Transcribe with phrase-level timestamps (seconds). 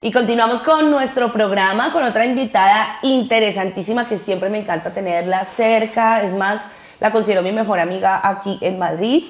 [0.00, 6.22] Y continuamos con nuestro programa con otra invitada interesantísima que siempre me encanta tenerla cerca.
[6.22, 6.62] Es más,
[7.00, 9.24] la considero mi mejor amiga aquí en Madrid.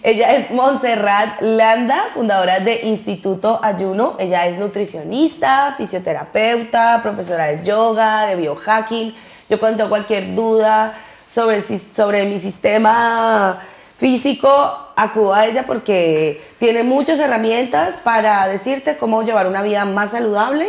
[0.00, 4.14] Ella es Montserrat Landa, fundadora de Instituto Ayuno.
[4.20, 9.12] Ella es nutricionista, fisioterapeuta, profesora de yoga, de biohacking.
[9.50, 10.94] Yo tengo cualquier duda
[11.26, 13.60] sobre, sobre mi sistema
[14.02, 14.50] físico,
[14.96, 20.66] acudo a ella porque tiene muchas herramientas para decirte cómo llevar una vida más saludable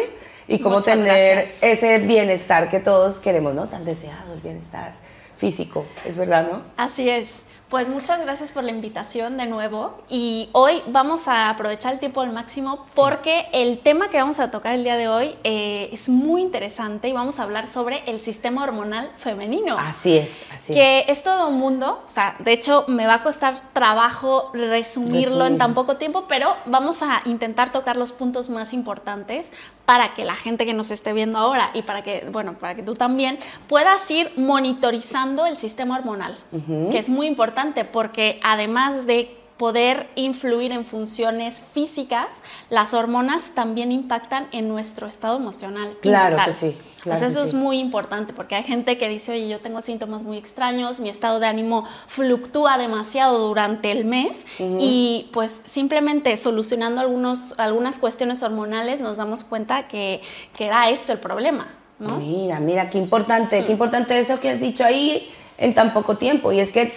[0.48, 3.68] y cómo tener ese bienestar que todos queremos, ¿no?
[3.68, 4.94] Tan deseado, el bienestar
[5.36, 6.62] físico, es verdad, ¿no?
[6.78, 7.42] Así es.
[7.74, 12.22] Pues muchas gracias por la invitación de nuevo y hoy vamos a aprovechar el tiempo
[12.22, 16.08] al máximo porque el tema que vamos a tocar el día de hoy eh, es
[16.08, 19.76] muy interesante y vamos a hablar sobre el sistema hormonal femenino.
[19.80, 21.06] Así es, así que es.
[21.08, 25.48] Que es todo un mundo, o sea, de hecho me va a costar trabajo resumirlo
[25.48, 29.52] en tan poco tiempo, pero vamos a intentar tocar los puntos más importantes
[29.88, 32.84] para que la gente que nos esté viendo ahora y para que, bueno, para que
[32.84, 36.38] tú también puedas ir monitorizando el sistema hormonal,
[36.92, 43.92] que es muy importante porque además de poder influir en funciones físicas, las hormonas también
[43.92, 45.96] impactan en nuestro estado emocional.
[46.02, 46.78] Claro que sí.
[47.02, 50.38] Claro eso es muy importante porque hay gente que dice, oye, yo tengo síntomas muy
[50.38, 57.60] extraños, mi estado de ánimo fluctúa demasiado durante el mes y pues simplemente solucionando algunos,
[57.60, 60.22] algunas cuestiones hormonales nos damos cuenta que,
[60.56, 61.68] que era eso el problema.
[62.00, 62.18] ¿no?
[62.18, 66.52] Mira, mira, qué importante, qué importante eso que has dicho ahí en tan poco tiempo.
[66.52, 66.94] Y es que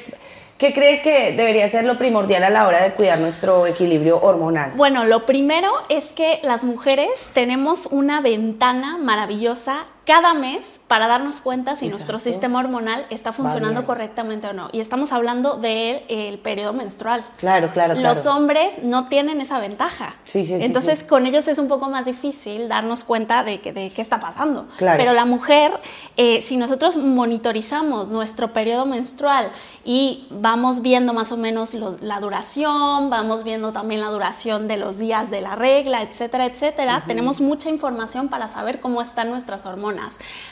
[0.58, 4.72] ¿Qué crees que debería ser lo primordial a la hora de cuidar nuestro equilibrio hormonal?
[4.74, 11.40] Bueno, lo primero es que las mujeres tenemos una ventana maravillosa cada mes para darnos
[11.40, 14.68] cuenta si nuestro sistema hormonal está funcionando correctamente o no.
[14.70, 17.24] Y estamos hablando del periodo menstrual.
[17.38, 18.08] Claro, claro, claro.
[18.08, 20.14] Los hombres no tienen esa ventaja.
[20.24, 23.90] Sí, sí, Entonces, con ellos es un poco más difícil darnos cuenta de, que, de
[23.90, 24.68] qué está pasando.
[24.76, 24.96] Claro.
[24.96, 25.72] Pero la mujer,
[26.16, 29.50] eh, si nosotros monitorizamos nuestro periodo menstrual
[29.84, 34.98] y vamos viendo más o menos la duración, vamos viendo también la duración de los
[34.98, 39.95] días de la regla, etcétera, etcétera, tenemos mucha información para saber cómo están nuestras hormonas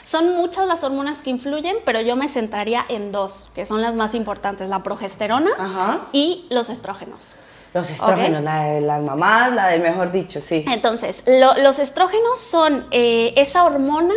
[0.03, 3.95] son muchas las hormonas que influyen, pero yo me centraría en dos, que son las
[3.95, 5.51] más importantes, la progesterona
[6.11, 7.37] y los estrógenos.
[7.73, 10.63] Los estrógenos, la de las mamás, la del mejor dicho, sí.
[10.71, 14.13] Entonces, los estrógenos son eh, esa hormona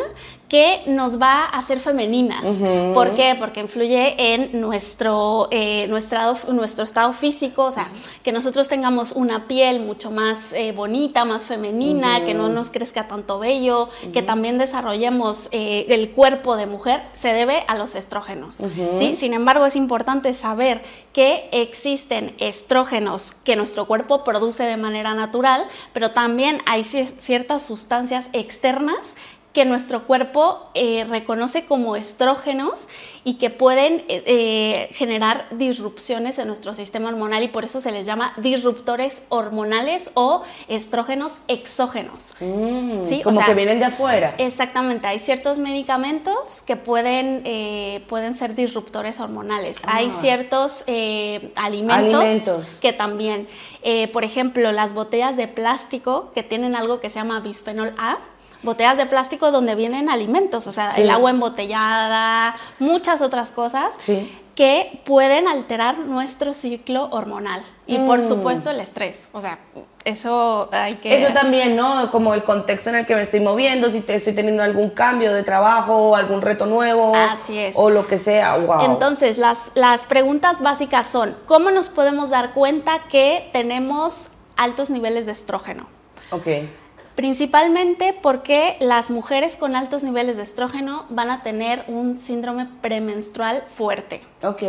[0.49, 2.63] que nos va a hacer femeninas.
[2.95, 3.37] ¿Por qué?
[3.39, 6.19] Porque influye en nuestro, eh, nuestro,
[6.53, 7.89] nuestro estado físico, o sea,
[8.23, 13.07] que nosotros tengamos una piel mucho más eh, bonita, más femenina, que no nos crezca
[13.09, 18.63] tanto vello, que también desarrollemos eh, el cuerpo de mujer, se debe a los estrógenos.
[18.95, 19.15] ¿sí?
[19.17, 20.83] Sin embargo, es importante saber
[21.13, 28.31] que existen estrógenos que nuestro cuerpo produce de manera natural, pero también hay ciertas sustancias
[28.33, 29.17] externas
[29.59, 32.89] que nuestro cuerpo eh, reconoce como estrógenos
[33.25, 37.91] y que pueden eh, eh, generar disrupciones en nuestro sistema hormonal y por eso se
[37.91, 42.37] les llama disruptores hormonales o estrógenos exógenos.
[42.39, 43.21] Mm, ¿sí?
[43.25, 44.37] Como que vienen de afuera.
[44.39, 47.43] Exactamente, hay ciertos medicamentos que pueden,
[48.07, 49.81] pueden ser disruptores hormonales.
[49.89, 50.11] Hay ah.
[50.11, 50.85] ciertos
[51.57, 53.49] alimentos, que también,
[54.13, 58.19] por ejemplo, las botellas de plástico que tienen algo que se llama bisfenol A
[58.63, 63.97] botellas de plástico donde vienen alimentos, o sea, el agua embotellada, muchas otras cosas.
[64.55, 68.23] que pueden alterar nuestro ciclo hormonal y por mm.
[68.23, 69.57] supuesto el estrés, o sea,
[70.05, 71.23] eso hay que...
[71.23, 72.11] Eso también, ¿no?
[72.11, 75.33] Como el contexto en el que me estoy moviendo, si te estoy teniendo algún cambio
[75.33, 77.15] de trabajo, algún reto nuevo.
[77.15, 77.77] Así es.
[77.79, 78.87] O lo que sea, wow.
[78.87, 85.27] Entonces, las, las preguntas básicas son, ¿cómo nos podemos dar cuenta que tenemos altos niveles
[85.27, 85.87] de estrógeno?
[86.33, 86.49] Ok
[87.19, 93.65] principalmente porque las mujeres con altos niveles de estrógeno van a tener un síndrome premenstrual
[93.67, 94.23] fuerte.
[94.45, 94.63] Ok.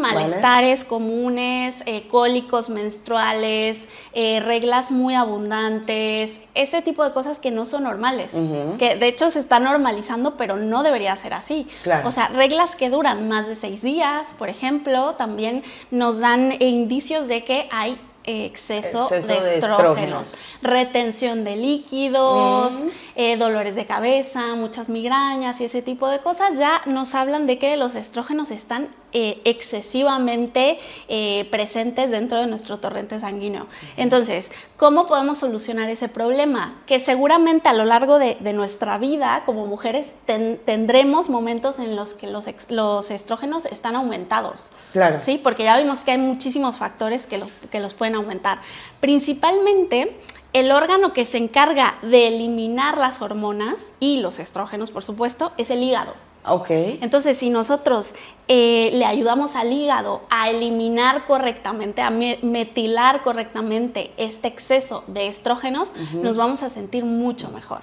[0.00, 7.66] malestares comunes, eh, cólicos menstruales, eh, reglas muy abundantes, ese tipo de cosas que no
[7.66, 8.32] son normales,
[8.78, 11.66] que de hecho se está normalizando, pero no debería ser así.
[12.02, 17.28] O sea, reglas que duran más de seis días, por ejemplo, también nos dan indicios
[17.28, 20.32] de que hay exceso, de, estrógenos,
[20.62, 22.84] retención de líquidos,
[23.16, 27.58] eh, dolores de cabeza, muchas migrañas y ese tipo de cosas, ya nos hablan de
[27.58, 33.68] que los estrógenos están eh, excesivamente eh, presentes dentro de nuestro torrente sanguíneo.
[33.96, 36.82] Entonces, ¿cómo podemos solucionar ese problema?
[36.86, 42.26] Que seguramente a lo largo de, nuestra vida como mujeres tendremos momentos en los que
[42.26, 44.72] los, los, estrógenos están aumentados.
[44.92, 45.20] Claro.
[45.22, 47.40] Sí, porque ya vimos que hay muchísimos factores que,
[47.70, 48.58] que los pueden aumentar.
[49.00, 50.16] Principalmente
[50.52, 55.70] el órgano que se encarga de eliminar las hormonas y los estrógenos, por supuesto, es
[55.70, 56.14] el hígado.
[56.46, 56.70] Ok.
[56.70, 58.12] Entonces, si nosotros
[58.48, 65.94] eh, le ayudamos al hígado a eliminar correctamente, a metilar correctamente este exceso de estrógenos,
[66.14, 67.80] nos vamos a sentir mucho mejor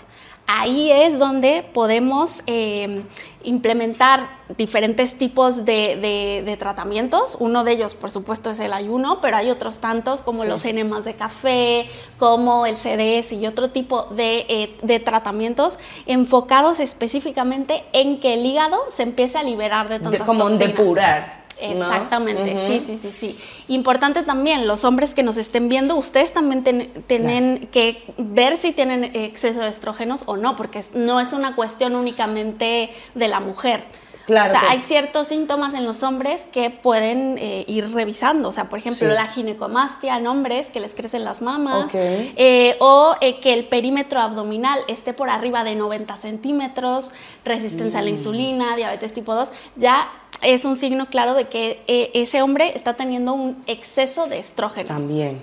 [0.48, 3.04] ahí es donde podemos eh,
[3.44, 7.38] implementar diferentes tipos de, tratamientos.
[7.40, 11.06] Uno de ellos, por supuesto, es el ayuno, pero hay otros tantos como los enemas
[11.06, 18.34] de café, como el CDS y otro tipo de, eh, tratamientos enfocados específicamente en que
[18.36, 20.68] el hígado se empiece a liberar de tantas como toxinas.
[20.68, 21.41] depurar.
[21.62, 23.38] Exactamente, sí, sí, sí, sí.
[23.68, 26.64] Importante también, los hombres que nos estén viendo, ustedes también
[27.08, 31.96] tienen que ver si tienen exceso de estrógenos o no, porque no es una cuestión
[31.96, 33.86] únicamente de la mujer.
[34.26, 38.50] Claro, o sea, hay ciertos síntomas en los hombres que pueden eh, ir revisando.
[38.50, 43.16] O sea, por ejemplo, la ginecomastia en hombres, que les crecen las mamas, eh, o
[43.22, 47.12] eh, que el perímetro abdominal esté por arriba de 90 centímetros,
[47.44, 48.14] resistencia a la mm.
[48.14, 53.34] insulina, diabetes tipo 2, ya es un signo claro de que ese hombre está teniendo
[53.34, 55.08] un exceso de estrógenos.
[55.08, 55.42] También.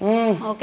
[0.00, 0.42] Mm.
[0.46, 0.62] ¿Ok?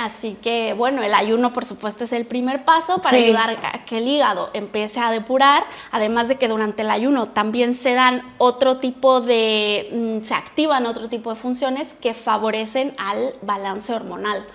[0.00, 3.98] Así que, bueno, el ayuno, por supuesto, es el primer paso para ayudar a que
[3.98, 5.62] el hígado empiece a depurar,
[5.92, 10.86] además de que durante el ayuno también se dan otro tipo de, mm, se activan
[10.86, 14.46] otro tipo de funciones que favorecen al balance hormonal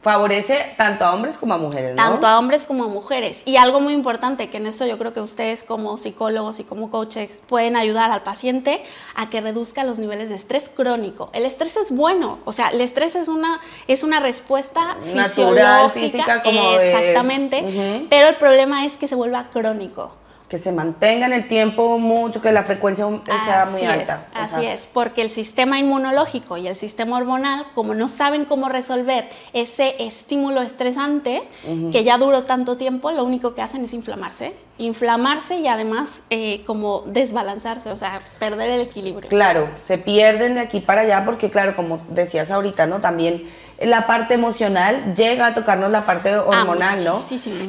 [0.00, 2.02] favorece tanto a hombres como a mujeres, ¿no?
[2.02, 3.42] Tanto a hombres como a mujeres.
[3.44, 6.90] Y algo muy importante, que en eso yo creo que ustedes como psicólogos y como
[6.90, 8.82] coaches pueden ayudar al paciente
[9.14, 11.30] a que reduzca los niveles de estrés crónico.
[11.34, 16.42] El estrés es bueno, o sea, el estrés es una, es una respuesta Natural, física,
[16.42, 20.19] como exactamente, pero el problema es que se vuelva crónico
[20.50, 24.26] que se mantenga en el tiempo mucho, que la frecuencia sea muy alta.
[24.34, 29.28] así es, porque el sistema inmunológico y el sistema hormonal, como no saben cómo resolver
[29.52, 31.44] ese estímulo estresante
[31.92, 34.54] que ya duró tanto tiempo, lo único que hacen es inflamarse.
[34.78, 39.28] Inflamarse y además eh, como desbalanzarse, o sea, perder el equilibrio.
[39.28, 43.00] Claro, se pierden de aquí para allá porque, claro, como decías ahorita, ¿no?
[43.00, 43.48] También
[43.80, 47.18] la parte emocional llega a tocarnos la parte ah, hormonal, ¿no?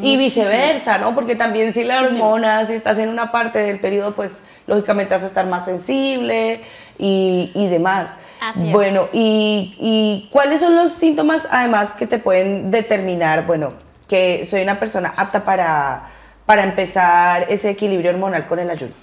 [0.02, 1.16] y viceversa, ¿no?
[1.16, 5.24] Porque también si la hormona, si estás en una parte del periodo, pues lógicamente vas
[5.24, 6.62] a estar más sensible
[6.98, 8.10] y, demás.
[8.42, 13.70] Así bueno, y, y, cuáles son los síntomas además que te pueden determinar, bueno,
[14.08, 16.10] que soy una persona apta para,
[16.46, 18.94] para empezar ese equilibrio hormonal con el ayuno?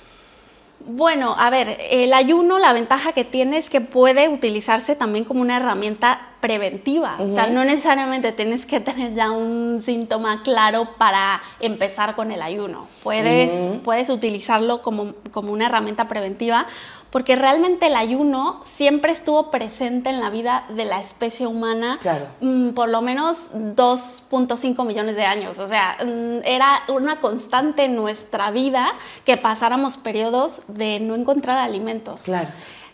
[0.90, 5.42] Bueno, a ver, el ayuno, la ventaja que tiene es que puede utilizarse también como
[5.42, 7.16] una herramienta preventiva.
[7.18, 12.40] O sea, no necesariamente tienes que tener ya un síntoma claro para empezar con el
[12.40, 12.86] ayuno.
[13.02, 16.66] Puedes, puedes utilizarlo como, como una herramienta preventiva
[17.10, 21.98] porque realmente el ayuno siempre estuvo presente en la vida de la especie humana
[22.40, 25.58] mm, por lo menos 2.5 millones de años.
[25.58, 28.92] O sea, mm, era una constante en nuestra vida
[29.24, 32.22] que pasáramos periodos de no encontrar alimentos.
[32.24, 32.48] Claro.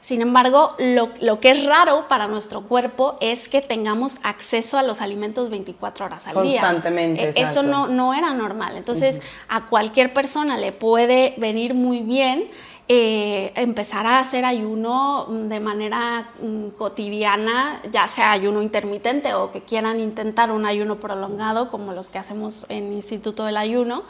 [0.05, 5.01] Sin embargo, lo, que es raro para nuestro cuerpo es que tengamos acceso a los
[5.01, 6.61] alimentos 24 horas al día.
[6.61, 7.31] Constantemente.
[7.31, 8.77] E, eso no, no, era normal.
[8.77, 12.51] Entonces, a cualquier persona le puede venir muy bien
[12.87, 19.63] eh, empezar a hacer ayuno de manera mm, cotidiana, ya sea ayuno intermitente o que
[19.63, 24.05] quieran intentar un ayuno prolongado, como los que hacemos en Instituto del Ayuno,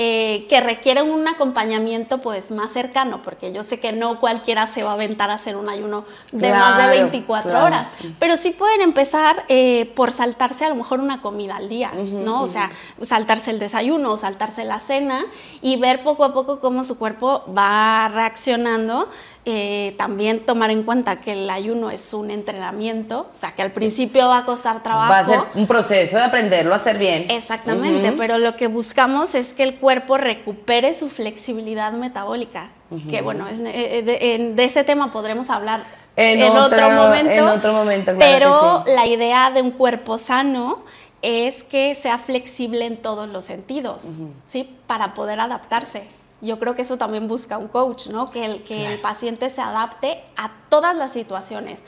[0.00, 4.84] eh, que requieren un acompañamiento pues más cercano, porque yo sé que no cualquiera se
[4.84, 7.90] va a aventar a hacer un ayuno de más de 24 horas,
[8.20, 12.42] pero sí pueden empezar eh, por saltarse a lo mejor una comida al día, ¿no?
[12.42, 12.70] O sea,
[13.02, 15.26] saltarse el desayuno o saltarse la cena
[15.62, 19.08] y ver poco a poco cómo su cuerpo va reaccionando
[19.50, 23.72] eh, también tomar en cuenta que el ayuno es un entrenamiento, o sea, que al
[23.72, 25.10] principio va a costar trabajo.
[25.10, 27.24] Va a ser un proceso de aprenderlo a hacer bien.
[27.30, 32.68] Exactamente, pero lo que buscamos es que el cuerpo recupere su flexibilidad metabólica,
[33.08, 35.82] que bueno, eh, de, ese tema podremos hablar
[36.14, 37.30] en, otro, momento.
[37.30, 40.84] En otro momento, Pero la idea de un cuerpo sano
[41.22, 44.12] es que sea flexible en todos los sentidos,
[44.44, 44.76] ¿sí?
[44.86, 46.17] Para poder adaptarse.
[46.40, 48.30] Yo creo que eso también busca un coach, ¿no?
[48.30, 51.82] Que el, que el paciente se adapte a todas las situaciones.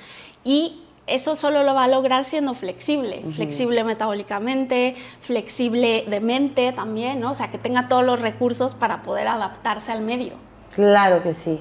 [0.45, 7.21] Y eso solo lo va a lograr siendo flexible, flexible metabólicamente, flexible de mente también,
[7.21, 7.33] ¿no?
[7.33, 10.35] O sea, que tenga todos los recursos para poder adaptarse al medio.
[10.75, 11.61] Claro que sí.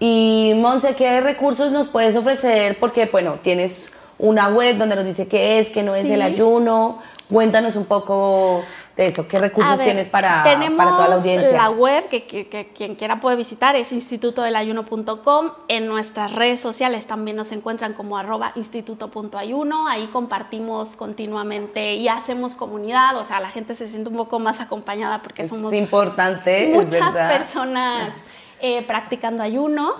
[0.00, 2.78] Y Monse, ¿qué recursos nos puedes ofrecer?
[2.78, 7.00] Porque, bueno, tienes una web donde nos dice qué es, qué no es el ayuno.
[7.28, 8.62] Cuéntanos un poco
[8.98, 9.26] de eso?
[9.28, 11.52] ¿Qué recursos ver, tienes para, tenemos para toda la audiencia?
[11.52, 15.52] la web que, que- que quien quiera puede visitar es institutodelayuno.com.
[15.68, 19.86] En nuestras redes sociales también nos encuentran como arroba instituto.ayuno.
[19.88, 23.16] Ahí compartimos continuamente y hacemos comunidad.
[23.16, 26.84] O sea, la gente se siente un poco más acompañada porque somos es importante, es
[26.84, 28.24] muchas personas
[28.60, 29.94] eh, practicando ayuno.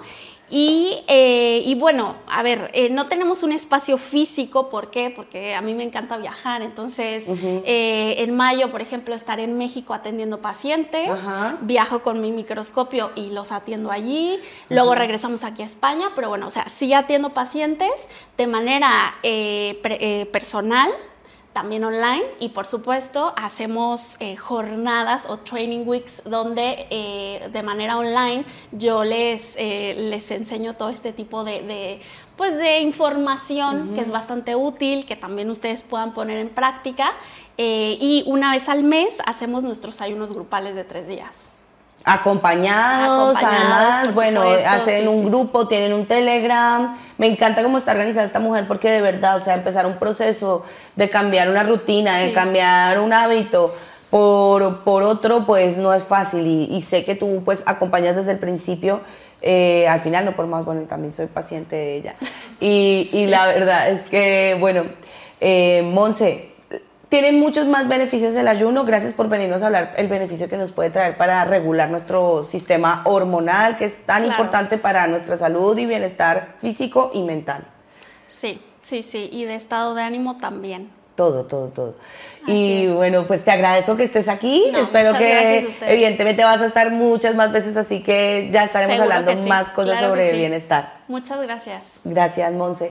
[0.50, 5.10] Y, eh, y bueno, a ver, eh, no tenemos un espacio físico, ¿por qué?
[5.14, 7.28] Porque a mí me encanta viajar, entonces
[7.66, 11.06] eh, en mayo, por ejemplo, estaré en México atendiendo pacientes,
[11.60, 14.38] viajo con mi microscopio y los atiendo allí,
[14.70, 20.28] luego regresamos aquí a España, pero bueno, o sea, sí atiendo pacientes de manera pre-
[20.32, 20.90] personal,
[21.52, 27.98] también online y por supuesto hacemos eh, jornadas o training weeks donde eh, de manera
[27.98, 32.00] online yo les, eh, les enseño todo este tipo de, de,
[32.36, 37.12] pues de información que es bastante útil, que también ustedes puedan poner en práctica
[37.56, 41.50] y una vez al mes hacemos nuestros ayunos grupales de tres días.
[42.04, 45.28] Acompañados, Acompañados, además, bueno, hacen sí, un sí, sí.
[45.28, 46.96] grupo, tienen un Telegram.
[47.18, 50.64] Me encanta cómo está organizada esta mujer porque de verdad, o sea, empezar un proceso
[50.96, 53.74] de cambiar una rutina, de cambiar un hábito
[54.08, 56.46] por, por otro, pues no es fácil.
[56.46, 59.00] Y, y sé que tú, pues, acompañas desde el principio.
[59.40, 62.14] eh, al final, no por más, bueno, también soy paciente de ella.
[62.60, 64.84] Y, y la verdad es que, bueno,
[65.40, 66.52] eh, Monse,
[67.08, 68.84] tiene muchos más beneficios el ayuno.
[68.84, 73.02] Gracias por venirnos a hablar el beneficio que nos puede traer para regular nuestro sistema
[73.04, 74.30] hormonal, que es tan Claro.
[74.32, 77.64] importante para nuestra salud y bienestar físico y mental.
[78.28, 80.90] Sí, sí, sí, y de estado de ánimo también.
[81.16, 81.96] Todo, todo, todo.
[82.44, 82.94] Así y es.
[82.94, 84.66] bueno, pues te agradezco que estés aquí.
[84.70, 89.14] No, Espero que evidentemente vas a estar muchas más veces, así que ya estaremos Seguro
[89.16, 90.36] hablando sí, más cosas claro sobre sí.
[90.36, 90.98] bienestar.
[91.08, 92.00] Muchas gracias.
[92.04, 92.86] Gracias, Monse.